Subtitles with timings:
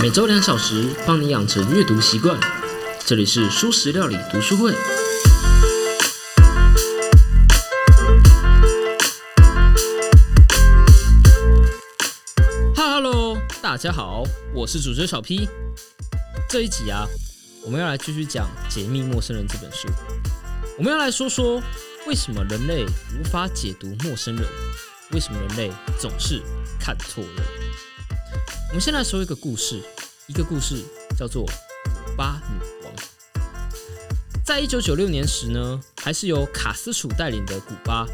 [0.00, 2.38] 每周两小时，帮你养成阅读习惯。
[3.06, 4.74] 这里是蔬食料理读书会。
[12.76, 15.48] Hello，大家好，我是主持人小 P。
[16.50, 17.06] 这一集啊，
[17.64, 19.88] 我们要来继续讲《解密陌生人》这本书。
[20.76, 21.62] 我们要来说说，
[22.06, 24.44] 为什么人类无法解读陌生人？
[25.12, 26.42] 为什么人类总是
[26.78, 27.44] 看错人？
[28.74, 29.80] 我们先来说一个故事，
[30.26, 30.82] 一个故事
[31.16, 32.92] 叫做古巴女王。
[34.44, 38.04] 在一九九六年时呢，还是由卡斯楚带领的古巴，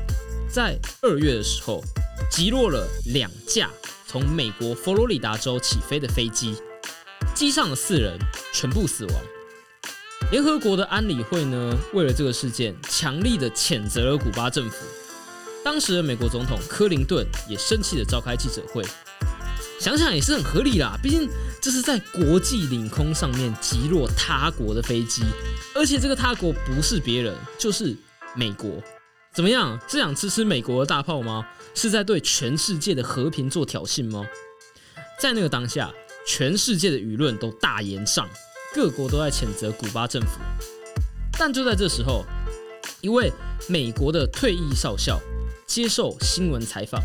[0.53, 1.83] 在二月的时候
[2.31, 3.71] 击落了两架
[4.07, 6.55] 从美国佛罗里达州起飞的飞机，
[7.35, 8.19] 机上的四人
[8.53, 9.15] 全部死亡。
[10.31, 14.77] 联合国的安理会呢，为了这个事件，强力的谴责了古巴政府。
[15.65, 18.85] 当时的美国总统克林顿也生气的召开记者会。
[19.81, 21.27] 想想也是很合理啦，毕竟
[21.59, 25.23] 这是在国际领空上面击落他国的飞机，
[25.75, 27.97] 而且这个他国不是别人，就是
[28.37, 28.71] 美国。
[29.33, 31.47] 怎么样，是想吃吃美国的大炮吗？
[31.75, 34.23] 是在对全世界的和平做挑衅吗？
[35.19, 35.91] 在那个当下，
[36.27, 38.29] 全世界的舆论都大言上，
[38.75, 40.41] 各国都在谴责古巴政府。
[41.39, 42.27] 但就在这时候，
[43.01, 43.33] 一位
[43.67, 45.19] 美国的退役少校
[45.67, 47.01] 接受新闻采访，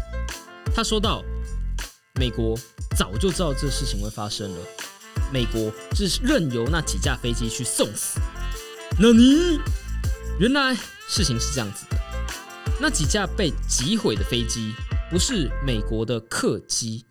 [0.75, 1.23] 他说道。
[2.17, 2.57] 美国
[2.97, 4.57] 早就知道这事情会发生了，
[5.33, 8.19] 美国是任由那几架飞机去送死。
[8.97, 9.59] 那你
[10.39, 10.73] 原来
[11.09, 11.97] 事情是这样子的，
[12.79, 14.73] 那几架被击毁的飞机
[15.11, 17.03] 不是美国的客机，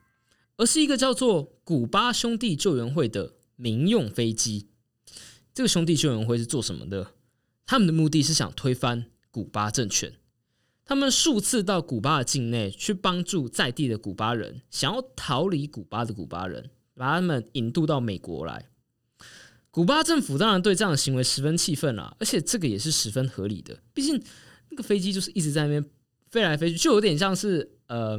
[0.57, 4.69] 而是一个叫做古巴兄弟救援会的民用飞机。
[5.53, 7.13] 这个兄弟救援会是做什么的？
[7.67, 10.15] 他们的目的是想推翻古巴政权。
[10.85, 18.69] 他们数次到古巴的境内去帮助在地的古巴人，想要逃离古巴的古巴人，把他们引渡到美国来。
[19.70, 23.77] 古巴政府当然对这样的行为十分气愤啦，而且这个也是十分合理的。
[23.92, 24.23] 毕竟
[24.69, 25.85] 那个飞机就是一直在那边
[26.31, 28.19] 飞来飞去，就有点像是呃，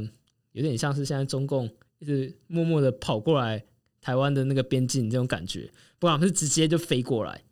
[0.52, 1.70] 有点像是现在中共
[2.00, 3.64] 一直默默的跑过来
[4.00, 7.42] 台湾的那个边境这种感觉，不然是直接就飞过来。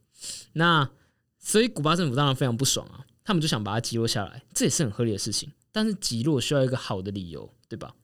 [0.55, 0.91] 那
[1.39, 3.07] 所以古巴政府当然非常不爽啊。
[3.25, 5.51] 他们就想把它击落下来，这也是很合理的事情。
[5.73, 7.97] 但是击落需要一个好的理由，对吧？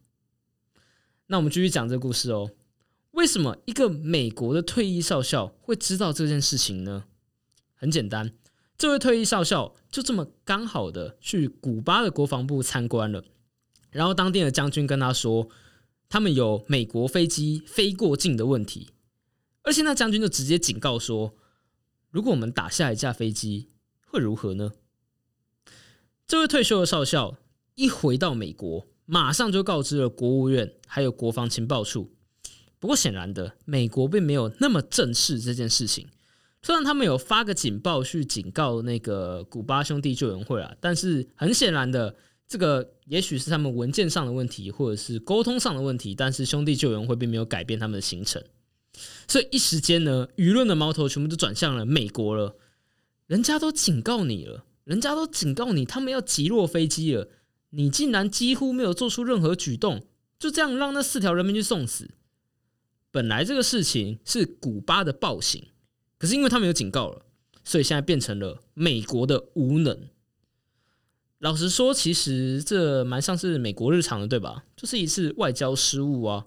[1.27, 2.51] 那我们继续讲这个故事哦。
[3.13, 7.05] 为什么一个美国的退役少校会知道这件事情呢？
[7.75, 8.33] 很简单，
[8.79, 13.25] 这位退役少校就这么刚好的去古巴的国防部参观了，
[13.91, 15.49] 然后当地的将军跟他说，
[16.09, 18.91] 他们有美国飞机飞过境的问题，
[19.63, 21.35] 而且那将军就直接警告说，
[22.11, 23.71] 如果我们打下一架飞机，
[24.07, 24.73] 会如何呢？
[26.31, 27.37] 这位退休的少校
[27.75, 32.13] 一回到美国，马上就告知了国务院还有国防情报处。
[32.79, 36.07] 不过显然的，美国并没有那么正视这件事情。
[36.63, 42.15] 虽然他们有发个警报去警告那个古巴兄弟救援会啊，但是很显然的，
[42.47, 46.15] 这个也许是他们文件上的问题，或者是沟通上的问题。
[46.15, 48.41] 但是兄弟救援会并没有改变他们的行程，
[49.27, 52.55] 所以一时间呢，舆论的矛头全部都转向了美国了。
[53.27, 54.65] 人家都警告你了。
[54.85, 57.29] 人家都警告你，他们要击落飞机了，
[57.71, 60.07] 你竟然几乎没有做出任何举动，
[60.39, 62.11] 就这样让那四条人命去送死。
[63.11, 65.69] 本来这个事情是古巴的暴行，
[66.19, 67.27] 可是因为他们有警告了，
[67.65, 70.09] 所以现在变成了美国的无能。
[71.39, 74.65] 老实说，其实这蛮像是美国日常的，对吧？
[74.77, 76.47] 就是一次外交失误啊。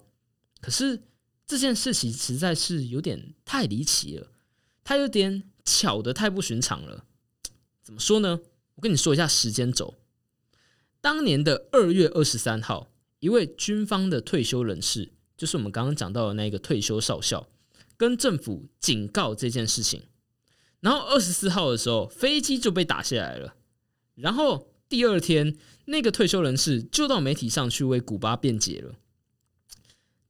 [0.60, 1.02] 可是
[1.46, 4.28] 这件事情实在是有点太离奇了，
[4.84, 7.04] 它有点巧的太不寻常了。
[7.84, 8.40] 怎么说呢？
[8.76, 9.94] 我跟你说一下时间轴。
[11.02, 12.90] 当年的二月二十三号，
[13.20, 17.46] 一位军方的退休人士，就是我们刚刚讲到的那个退休少校，
[17.98, 20.04] 跟政府警告这件事情。
[20.80, 23.54] 然后二十四号的时候，飞机就被打下来了。
[24.14, 28.94] 然后第二天，那个退休人士就到媒体上去为古巴辩解了。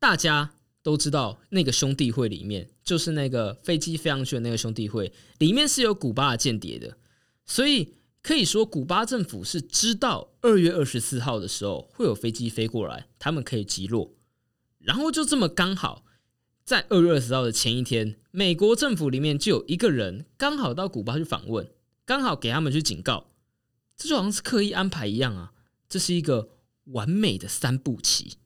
[0.00, 6.98] 大家都知道，那个兄弟会里面，就是那个飞机飞上去的那个兄弟会里面是有古巴的间谍的。
[7.46, 14.14] 所以可以说，古巴政府是知道二月二十四号的时候会有飞机飞过来，他们可以击落。
[14.78, 16.04] 然后就这么刚好，
[16.64, 21.70] 在二月二十号的前一天，美国政府里面就有一个人刚好到古巴去访问，
[22.04, 23.30] 刚好给他们去警告。
[23.96, 25.52] 这就好像是刻意安排一样啊！
[25.88, 26.48] 这是一个
[26.86, 28.38] 完美的三步棋。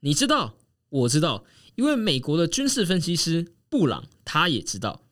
[0.00, 0.58] 你知道，
[0.90, 1.44] 我知道，
[1.76, 5.06] 因为美国的军事分析师布朗他也知道，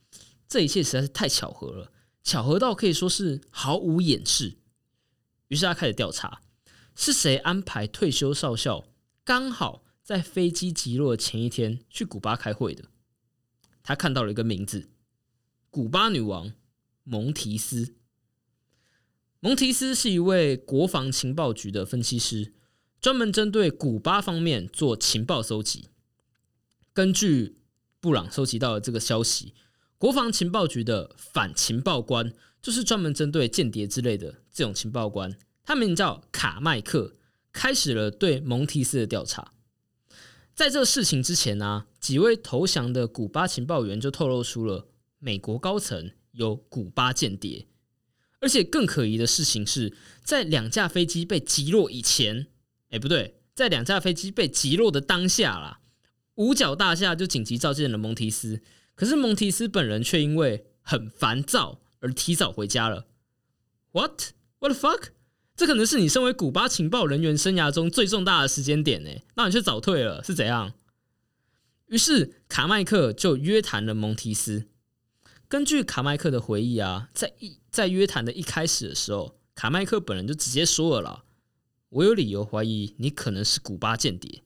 [0.46, 1.90] 这一切实在是太巧合了。
[2.28, 4.58] 巧合到可以说是毫无掩饰，
[5.46, 6.42] 于是他开始调查
[6.94, 8.86] 是谁安排退休少校
[9.25, 12.84] 刚好在飞机击落前一天去古巴开会的。
[13.82, 14.90] 他看到了一个名字：
[15.70, 16.52] 古巴女王
[17.02, 17.94] 蒙提斯。
[19.40, 22.52] 蒙提斯是一位国防情报局的分析师，
[23.00, 25.86] 专门针对古巴方面做情报搜集。
[26.92, 27.56] 根据
[28.00, 29.54] 布朗收集到的这个消息，
[29.98, 37.16] 国防情报局的反情报官就是专门针对间谍之类的这种情报官，他名叫卡麦克，
[37.52, 39.52] 开始了对蒙提斯的调查。
[40.54, 47.66] 在这事情之前呢，几位投降的古巴情报员就透露出了美国高层有古巴间谍，
[48.40, 52.46] 而且更可疑的事情是在两架飞机被击落以前，
[52.90, 55.80] 哎，不对，在两架飞机被击落的当下啦，
[56.36, 58.60] 五角大厦就紧急召见了蒙提斯，
[58.98, 63.06] 可是蒙提斯本人却因为很烦躁而提早回家了。
[63.92, 64.32] What?
[64.58, 65.10] What the fuck?
[65.54, 70.72] 这可能是你身为古巴情报人员生涯中最重大的时间点呢，那你却早退了，是怎样？
[71.86, 74.66] 于是卡麦克就约谈了蒙提斯。
[75.46, 81.24] 根据卡麦克的回忆啊，在一在约谈的一开始的时候，卡麦克本人就直接说了啦
[81.90, 84.42] ：“我有理由怀疑你可能是古巴间谍。”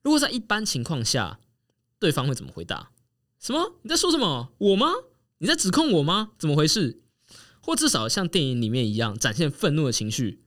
[0.00, 1.38] 如果在一般情况下，
[1.98, 2.90] 对方会怎么回答？
[3.40, 3.80] 什么？
[3.82, 4.52] 你在说什么？
[4.58, 4.92] 我吗？
[5.38, 6.32] 你在指控我吗？
[6.38, 7.00] 怎么回事？
[7.62, 10.42] 或至少像电影里面一样展现愤怒的情绪，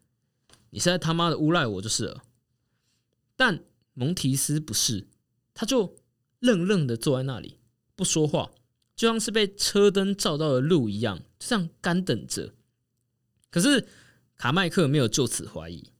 [0.70, 2.24] 你是在他妈的诬赖我就是了。
[3.36, 3.64] 但
[3.94, 5.08] 蒙提斯不是，
[5.56, 5.96] 他就
[6.40, 7.58] 愣愣的坐在那里
[7.96, 8.52] 不说话，
[8.96, 12.54] 就像是被车灯照到的路一样，就这样干等着。
[13.50, 13.88] 可是
[14.36, 15.92] 卡麦克没有就此怀疑，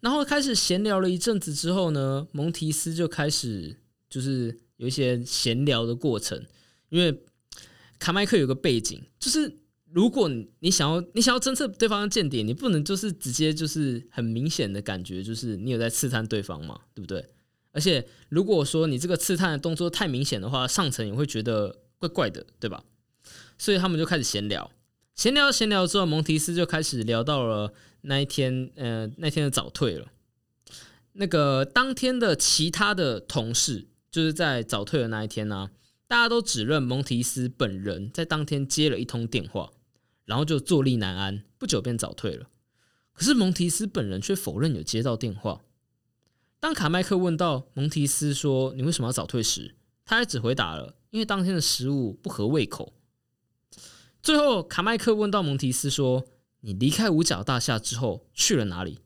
[0.00, 3.78] 然后开始闲聊了一阵子之后呢，蒙提斯就开始
[4.08, 6.44] 就是有一些闲聊的过程，
[6.88, 7.22] 因为
[7.98, 9.58] 卡麦克有个背景就是。
[9.92, 10.28] 如果
[10.58, 17.24] 你想要你想要侦测对方的间谍，你不能就是直接就是很明显的感觉，就是你有在刺探对方嘛，对不对？
[17.70, 22.84] 而且如果说你这个刺探的动作太明显的话，上层也会觉得怪怪的，对吧？
[23.56, 24.70] 所以他们就开始闲聊，
[25.14, 30.08] 闲聊闲聊之后，蒙提斯就开始聊到了那一天，呃，那天的早退了。
[31.12, 35.70] 那个当天的其他的同事，就是在早退的那一天呢，
[36.06, 39.72] 大家都指认蒙提斯本人在当天接了一通电话。
[40.24, 42.48] 然后就坐立难安，不久便早退了。
[43.12, 45.60] 可是蒙提斯本人却否认有接到电话。
[46.58, 52.92] 当卡麦克问到蒙提斯说：“你为什么要早退？”时，他还只回答了：“因为当天的食物不合胃口。”
[54.20, 56.26] 最后，卡麦克问到蒙提斯说
[56.62, 58.98] ：“你离开五角大厦之后去了哪里？”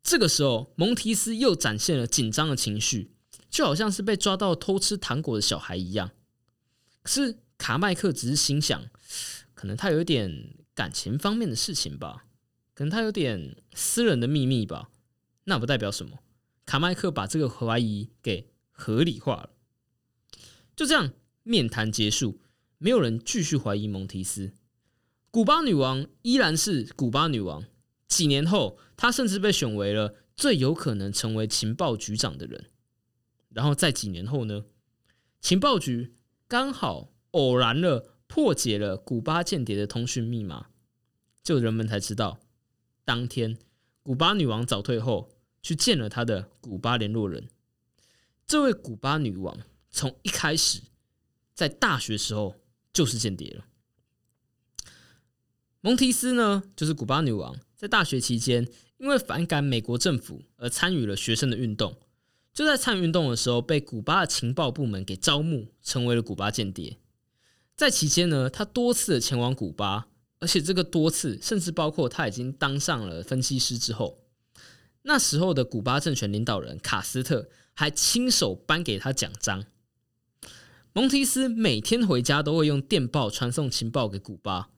[0.00, 3.13] 这个时候，蒙提斯又展现了紧张的情绪，
[3.54, 6.10] 就好像是被抓到偷吃糖果的小孩一样。
[7.04, 8.84] 可是卡麦克只是心想。
[9.54, 12.26] 可能他有点感情方面的事情吧，
[12.74, 14.90] 可能他有点私人的秘密吧。
[15.44, 16.18] 那不代表什么。
[16.66, 19.50] 卡麦克把这个怀疑给合理化了。
[20.74, 21.12] 就这样，
[21.44, 22.40] 面谈结束，
[22.78, 24.52] 没有人继续怀疑蒙提斯。
[25.30, 27.64] 古巴女王依然是古巴女王。
[28.08, 32.66] 几年后，她甚至被选为了最有可能成为情报局长的人。
[33.54, 34.66] 然后在几年后呢？
[35.40, 36.14] 情报局
[36.46, 38.10] 刚好偶然了。
[38.26, 40.70] 破解了古巴间谍的通讯密码，
[41.44, 42.40] 就人们才知道，
[43.04, 43.56] 当天
[44.02, 45.30] 古巴女王早退后
[45.62, 47.48] 去见了她的古巴联络人。
[48.44, 49.56] 这位古巴女王
[49.90, 50.80] 从一开始
[51.52, 52.56] 在大学时候
[52.92, 53.66] 就是间谍了。
[55.80, 62.00] 蒙提斯呢，就是古巴女王在大学期间因为反感美国政府而参与了学生的运动，
[62.54, 66.98] 就在参与运动的时候被古巴的情报部门给招募，成为了古巴间谍。
[67.76, 70.06] 在期间呢，他多次的前往古巴，
[70.38, 74.20] 而且这个多次甚至包括他已经当上了分析师之后，
[75.02, 79.64] 那时候的古巴政权领导人卡斯特还亲手颁给他奖章。
[80.92, 84.70] 蒙提斯每天回家都会用电报传送情报给古巴，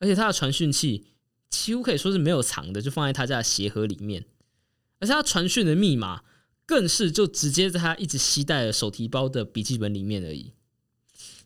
[0.00, 1.06] 而且他的传讯器
[1.48, 4.26] 几乎可以说是没有藏的，就放在他家的鞋盒里面，
[5.00, 6.24] 而且他传讯的密码
[6.66, 10.52] 更是就直接在他一直携带的手提包的笔记本里面而已。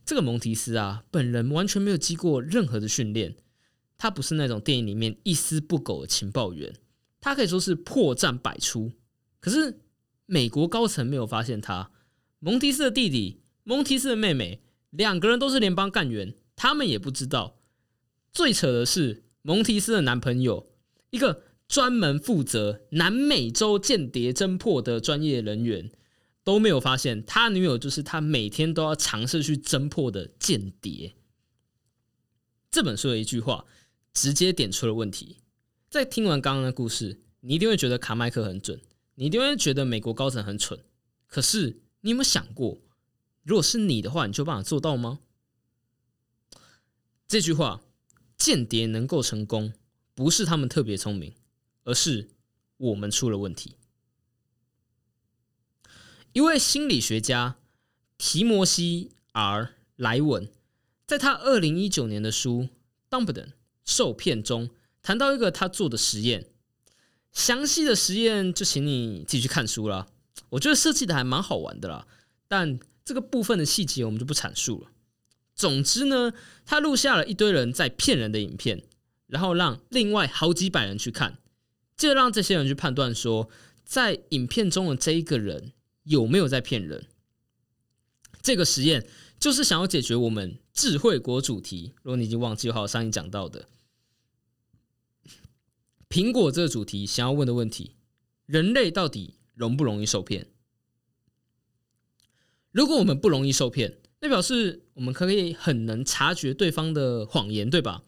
[0.04, 3.36] 这个蒙提斯啊，本人完全没有经过任何的训练，
[3.98, 6.74] 他不是那种电影里面一丝不苟的情报员，
[7.20, 8.92] 他可以说是破绽百出。
[9.38, 9.80] 可是
[10.26, 11.90] 美国高层没有发现他，
[12.38, 17.58] 蒙提斯的弟弟、蒙提斯的妹妹两个人都是联邦干员，他们也不知道。
[18.32, 20.66] 最扯的是，蒙提斯的男朋友，
[21.10, 25.90] 一个专门负责南美洲间谍侦破的专业人员。
[26.42, 31.14] 都没有发现他女友就是他每天都要尝试去侦破的间谍。
[32.70, 33.66] 这本书的一句话
[34.14, 35.36] 直接点出了问题。
[35.90, 38.80] 在听完刚刚的故事，你一定会觉得卡麦克很准，
[39.16, 40.80] 你一定会觉得美国高层很蠢。
[41.26, 42.78] 可是，你有没有想过，
[43.44, 45.20] 如果是你的话，你就办法做到吗？
[47.28, 47.82] 这句话，
[48.38, 49.74] 间谍能够成功，
[50.14, 51.34] 不是他们特别聪明，
[51.84, 52.28] 而是
[52.76, 53.76] 我们出了问题。
[56.32, 57.56] 一位心理学家
[58.16, 60.48] 提摩西 ·R· 莱文，
[61.06, 62.68] 在他二零一九年的书
[63.10, 63.52] 《Dumbledore
[63.84, 64.70] 受骗》中，
[65.02, 66.46] 谈到一个他做的实验。
[67.32, 70.08] 详细的实验就请你自己去看书了。
[70.50, 72.06] 我觉得设计的还蛮好玩的啦，
[72.48, 74.90] 但这个部分的细节我们就不阐述了。
[75.54, 76.32] 总之呢，
[76.64, 78.82] 他录下了一堆人在骗人的影片，
[79.26, 81.38] 然后让另外好几百人去看，
[82.08, 83.50] 就让这些人去判断说，
[83.84, 87.04] 在影片中的这一个人有没有在骗人。
[88.40, 89.06] 这个实验
[89.38, 91.92] 就是想要解决我们智慧国主题。
[92.02, 93.68] 如果你已经忘记的话，我上一讲到的
[96.08, 97.96] 苹果这个主题，想要问的问题：
[98.46, 100.46] 人类到底容不容易受骗？
[102.72, 108.04] 如果我们不容易受骗，那表示我们可以很能察觉对方的谎言，对吧？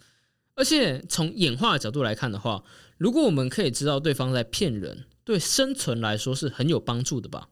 [0.55, 2.63] 而且从演化的角度来看的话，
[3.03, 7.49] 如果我们可以知道对方在骗人，对生存来说是很有帮助的吧？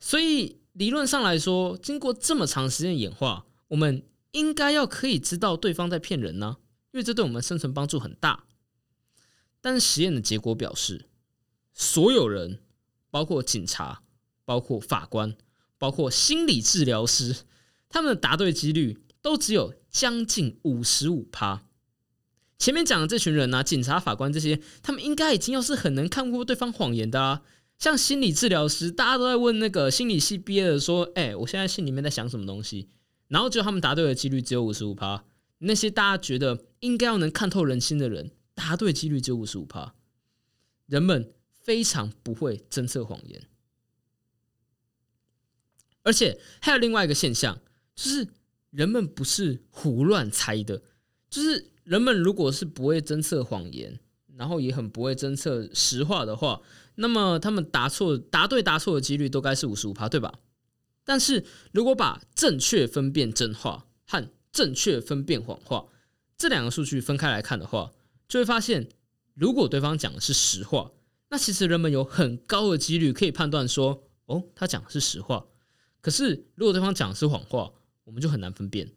[0.00, 6.56] 所以理论上来说，经过这么长时间演化，我们应该要可以知道对方在骗人呢，
[6.92, 8.44] 因为这对我们生存帮助很大。
[9.60, 11.04] 但是实验的结果表示，
[11.74, 12.62] 所有人，
[13.10, 14.02] 包括警察、
[14.46, 15.36] 包括法官、
[15.76, 17.36] 包括心理治疗师。
[17.90, 21.66] 他们的答对几率都只有将近五十五趴。
[22.62, 27.42] 前面讲的这群人呢，警察、法官这些，他们应该已经要是很能看过对方谎言的啊。
[27.76, 32.88] 像心理治疗师，大家都在问那个心理系毕业的说：“哎，我现在心里面在想什么东西？”
[33.26, 35.24] 然后就他们答对的几率只有五十五趴。
[35.58, 39.96] 那些大家觉得应该要能看透人心的人，答对几率只有五十五趴。
[40.86, 43.42] 人们非常不会侦测谎言，
[46.04, 47.60] 而且还有另外一个现象。
[47.96, 48.28] 就是
[48.70, 50.80] 人们不是胡乱猜的，
[51.32, 53.98] 就是人们如果是不会侦测谎言，
[54.36, 56.60] 然后也很不会侦测实话的话，
[56.96, 60.34] 那么他们答错、答对、答错的几率都该是五十五趴，对吧？
[61.04, 65.86] 但是如果把正确分辨真话和正确分辨谎话
[66.36, 67.92] 这两个数据分开来看的话，
[68.28, 68.90] 就会发现，
[69.32, 70.90] 如果对方讲的是实话，
[71.30, 75.46] 那其实人们有很高的几率可以判断说，哦，他讲的是实话。
[76.02, 77.72] 可是如果对方讲的是谎话，
[78.04, 78.92] 我们就很难分辨。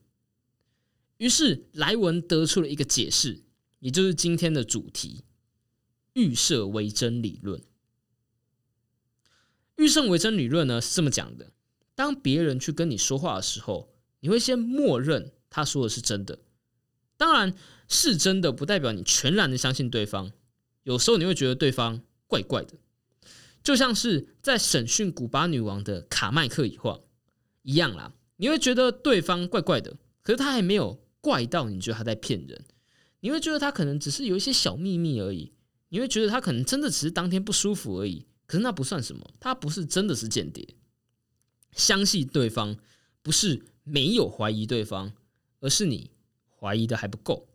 [1.18, 3.44] 于是莱文得出了一个解释，
[3.80, 5.24] 也就是今天的主题——
[6.14, 7.62] 预设为真理论。
[9.78, 11.52] 预设为真理论呢是这么讲的：
[11.96, 16.40] 当别人去跟你说话的时候，你会先默认他说的是真的。
[17.18, 17.56] 当然，
[17.88, 20.32] 是真的不代表你全然的相信对方。
[20.84, 22.74] 有时候你会觉得对方怪怪的，
[23.64, 27.00] 就像是在审讯古巴女王的卡麦克以话
[27.62, 28.14] 一样啦。
[28.36, 32.66] 你会觉得对方怪怪的，可是他还没有怪到你觉得他在骗人。
[33.22, 35.52] 你会觉得他可能只是有一些小秘密而已。
[35.90, 38.28] 你会觉得他可能真的只是当天不舒服而已。
[38.46, 40.76] 可是那不算什么，他不是真的是间谍。
[41.72, 42.78] 相信对方
[43.24, 45.14] 不是没有怀疑对方，
[45.62, 46.12] 而是你
[46.60, 47.48] 怀疑的还不够。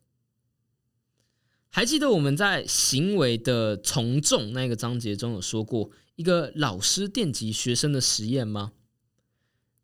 [1.69, 8.73] 还记得我们在行为的从众那个章节中有说过一个老师电击学生的实验吗？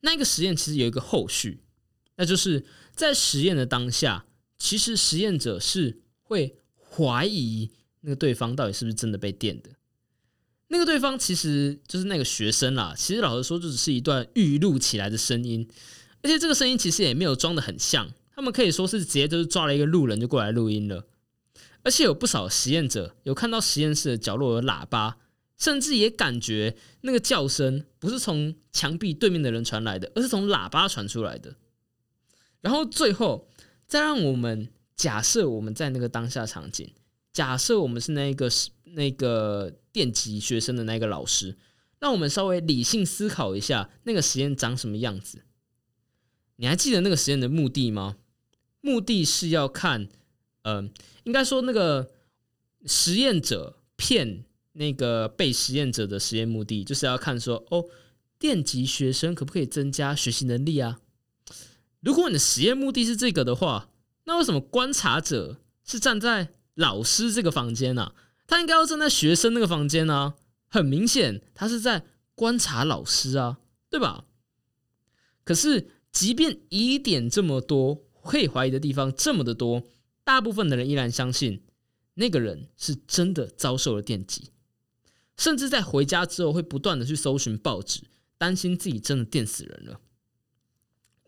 [0.01, 1.63] 那个实验其实有一个后续，
[2.17, 4.27] 那就是在实验的当下，
[4.59, 7.71] 其实实验者是会怀疑
[8.01, 9.71] 那个对方到底是不是真的被电的。
[10.69, 12.95] 那个对方其实就是那个学生啦。
[12.97, 15.69] 其实老实说，就只是一段预录起来的声音，
[16.23, 18.11] 而且这个声音其实也没有装的很像。
[18.35, 21.07] 他们可以说是直接就是抓了一个路人就过来录音了。
[21.83, 25.19] 而且有不少实验者有看到实验室的角落有喇叭。
[25.59, 31.57] 甚至也感觉那个叫声不是从墙壁对面的人传来的，而是从喇叭传出来的。
[32.61, 33.49] 然后最后
[33.87, 36.93] 再让我们假设我们在那个当下场景，
[37.33, 38.51] 假设我们是那个
[38.85, 41.57] 那个电极学生的那个老师，
[41.99, 45.45] 让我们稍微理性思考一下那个实验长什么样子。
[46.57, 48.17] 你还记得那个实验的目的吗？
[48.81, 50.09] 目的是要看，
[50.63, 50.91] 嗯，
[51.25, 52.11] 应该说那个
[52.85, 54.45] 实验者骗。
[54.79, 57.87] 那个被实验者的实验目的就是要看说，哦，
[58.39, 61.01] 电极学生可不可以增加学习能力啊？
[62.07, 63.89] 如果你的实验目的是这个的话，
[64.27, 68.13] 那为什么观察者是站在老师这个房间呢？
[68.47, 70.35] 他应该要站在学生那个房间呢？
[70.69, 73.59] 很明显，他是在观察老师啊，
[73.91, 74.25] 对吧？
[75.43, 79.83] 可是，即便疑点这么多，可以怀疑的地方这么的多，
[80.23, 81.65] 大部分的人依然相信
[82.15, 84.53] 那个人是真的遭受了电击。
[85.37, 88.03] 甚至在回家之后会不断的去搜寻报纸，
[88.39, 90.01] 担心自己真的电死人了。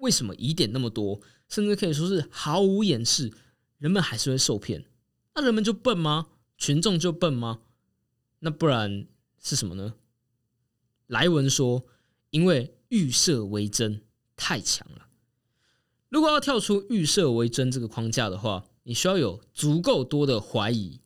[0.00, 3.32] 为什么疑点那么多，甚至可以说是毫无掩饰，
[3.78, 4.84] 人们还是会受骗？
[5.34, 6.28] 那人们就笨吗？
[6.56, 7.60] 群众就笨吗？
[8.40, 9.06] 那不然
[9.40, 9.94] 是什么呢？
[11.06, 11.86] 莱文说，
[12.30, 14.02] 因为预设为真
[14.36, 15.08] 太强了。
[16.08, 21.00] 如果要跳出预设为真这个框架的话，你需要有足够多的怀疑。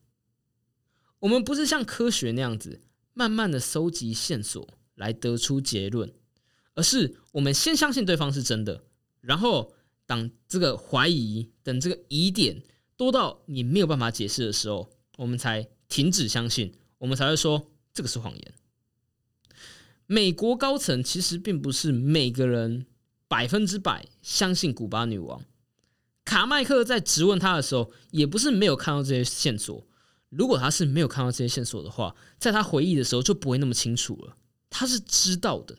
[1.19, 2.81] 我们不是像科学那样子，
[3.13, 6.13] 慢慢的搜集线索来得出结论，
[6.75, 8.83] 而是我们先相信对方是真的，
[9.21, 9.73] 然后
[10.05, 12.61] 当这个怀疑等这个疑点
[12.95, 18.53] 多到你没有办法解释的时候，我们才停止相信，我们才会说这个是谎言。
[20.05, 22.85] 美国高层其实并不是每个人。
[23.25, 25.43] 百分之百相信古巴女王。
[26.23, 29.87] 卡麦克在质问他的时候，也不是没有看到这些线索。
[30.29, 34.37] 如果他是没有看到这些线索的话，在他回忆的时候就不会那么清楚了。
[34.69, 35.75] 他是知道的，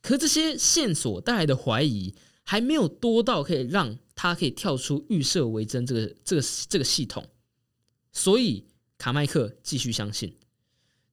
[0.00, 7.28] 可这些线索带来的怀疑还没有多到可以让他可以跳出预设为真这个这个这个系统。
[8.12, 8.64] 所以
[8.96, 10.36] 卡麦克继续相信，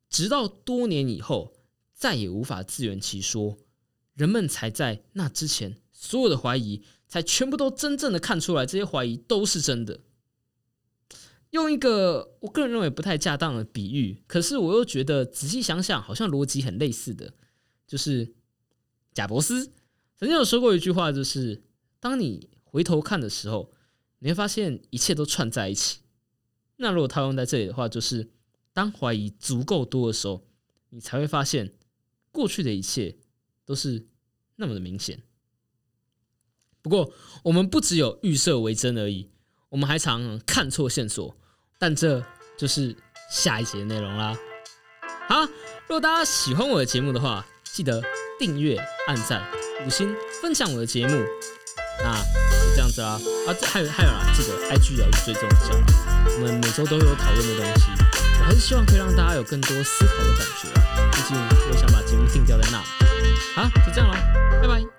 [0.10, 1.54] 直到多年以后，
[1.94, 3.58] 再也无法自圆其说。
[4.14, 10.00] 人们才在那之前，所有的怀疑才全部都真正的看出来，这些怀疑都是真的。
[11.50, 17.34] 用一个我个人认为不太恰当的比喻，可是我又觉得仔细想想，好像逻辑很类似的，
[17.86, 18.34] 就是
[19.16, 19.72] 贾伯斯
[20.16, 21.64] 曾经有说过一句话，就是
[22.00, 23.74] 当你回头看的时候，
[24.20, 26.02] 你会发现一切都串在一起。
[26.76, 28.30] 那如果套用在这里的话，就是
[28.72, 30.46] 当怀疑足够多的时候，
[30.90, 31.74] 你才会发现
[32.32, 33.18] 过去的一切。
[33.68, 34.06] 都是
[34.58, 35.24] 那么的明显。
[36.84, 37.12] 不过，
[37.44, 39.32] 我们不只有预设为真而已，
[39.70, 41.36] 我们还常看错线索。
[41.80, 42.24] 但这
[42.56, 42.96] 就是
[43.32, 44.38] 下一节的内容啦。
[45.28, 48.00] 好，如果大家喜欢我的节目的话，记得
[48.40, 49.44] 订阅、按赞、
[49.86, 51.24] 五星、分享我的节目。
[52.04, 53.20] 那就这样子啦。
[53.48, 55.74] 啊，还有还有啦，记得 IG 要追踪一下。
[56.36, 57.86] 我们每周都会有讨论的东西，
[58.40, 61.10] 我还是希望可以让大家有更多思考的感觉啊。
[61.12, 61.38] 毕竟
[61.72, 62.78] 我想把节目定掉在那。
[63.56, 64.16] 好，就这样喽，
[64.62, 64.95] 拜拜。